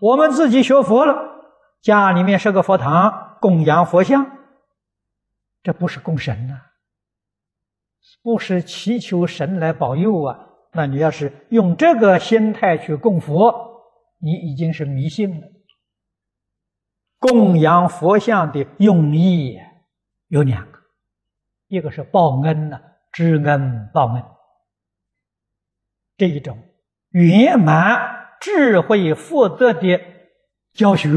[0.00, 1.14] 我们自己学佛了，
[1.80, 4.38] 家里面设个佛堂，供养佛像，
[5.62, 6.60] 这不是供神呐、
[8.22, 10.46] 不是祈求神来保佑啊。
[10.72, 13.82] 那你要是用这个心态去供佛，
[14.18, 15.48] 你已经是迷信了。
[17.18, 19.58] 供养佛像的用意
[20.28, 20.78] 有两个，
[21.66, 22.80] 一个是报恩呐，
[23.12, 24.24] 知恩报恩，
[26.16, 26.56] 这一种
[27.10, 30.00] 圆满智慧福德的
[30.72, 31.08] 教学，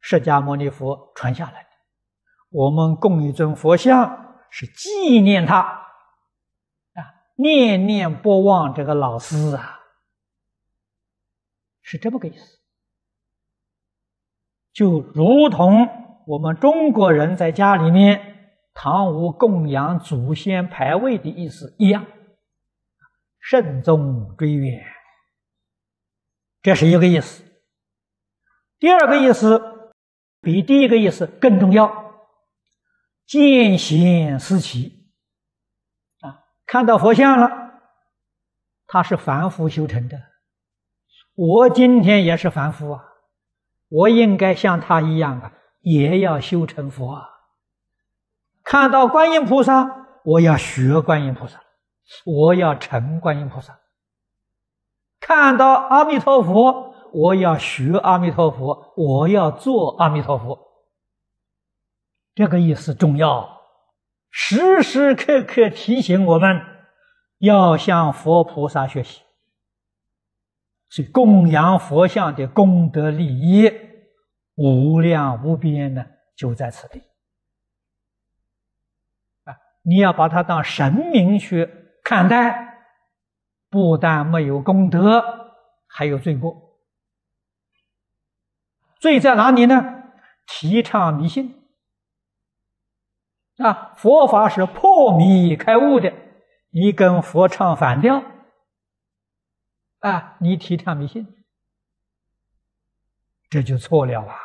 [0.00, 1.68] 释迦牟尼佛传下来的。
[2.50, 5.84] 我们供一尊佛像，是纪念他啊。
[7.36, 9.80] 念念不忘这个老师啊，
[11.82, 12.60] 是这么个意思。
[14.72, 22.06] 就如同我们中国人在家里面堂屋供养祖先牌位的意思一样，
[23.54, 24.84] 慎终追远，
[26.60, 27.44] 这是一个意思。
[28.80, 29.92] 第二个意思
[30.40, 32.16] 比第一个意思更重要，
[33.24, 35.08] 见贤思齐。
[36.20, 37.48] 啊看到佛像了，
[38.88, 40.20] 他是凡夫修成的。
[41.36, 43.04] 我今天也是凡夫啊，
[43.88, 47.28] 我应该像他一样啊，也要修成佛啊。
[48.64, 51.63] 看到观音菩萨，我要学观音菩萨，
[52.24, 53.80] 我要成观音菩萨。
[55.20, 60.58] 看到阿弥陀佛，我要学阿弥陀佛，我要做阿弥陀佛。
[62.34, 63.62] 这个意思重要。
[64.30, 66.60] 时时刻刻提醒我们，
[67.38, 69.22] 要向佛菩萨学习。
[70.88, 73.70] 所以供养佛像的功德利益
[74.56, 76.04] 无量无边呢，
[76.36, 77.00] 就在此地。
[79.44, 81.68] 啊，你要把它当神明去
[82.04, 82.86] 看待，
[83.70, 85.24] 不但没有功德，
[85.88, 86.78] 还有罪过。
[89.00, 90.02] 罪在哪里呢？
[90.46, 91.66] 提倡迷信。
[93.56, 96.12] 啊，佛法是破迷开悟的，
[96.70, 98.22] 你跟佛唱反调，
[100.00, 101.44] 啊，你提倡迷信，
[103.48, 104.36] 这就错了啊！